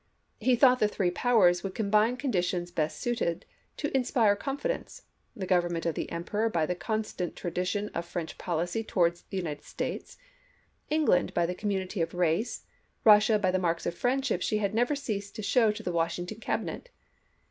[0.39, 3.45] He thought the three powers would combine conditions best suited
[3.77, 5.03] to inspire confidence:
[5.35, 9.63] the Government of the Emperor by the constant tradition of French policy towards the United
[9.63, 10.17] States;
[10.89, 12.65] England by the community of race;
[13.03, 16.39] Russia by the marks of friendship she had never ceased to show to the Washington
[16.39, 16.89] Cabinet.